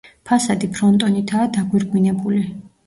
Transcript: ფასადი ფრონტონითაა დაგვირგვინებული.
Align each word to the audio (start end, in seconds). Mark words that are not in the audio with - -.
ფასადი 0.29 0.69
ფრონტონითაა 0.77 1.47
დაგვირგვინებული. 1.59 2.47